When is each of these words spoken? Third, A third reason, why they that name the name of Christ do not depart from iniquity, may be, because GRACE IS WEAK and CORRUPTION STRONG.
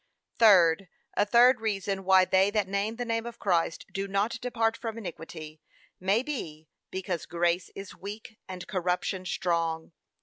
Third, 0.39 0.89
A 1.13 1.27
third 1.27 1.59
reason, 1.61 2.03
why 2.03 2.25
they 2.25 2.49
that 2.49 2.67
name 2.67 2.95
the 2.95 3.05
name 3.05 3.27
of 3.27 3.37
Christ 3.37 3.85
do 3.91 4.07
not 4.07 4.41
depart 4.41 4.75
from 4.75 4.97
iniquity, 4.97 5.61
may 5.99 6.23
be, 6.23 6.67
because 6.89 7.27
GRACE 7.27 7.69
IS 7.75 7.95
WEAK 7.95 8.39
and 8.47 8.65
CORRUPTION 8.67 9.27
STRONG. 9.27 9.91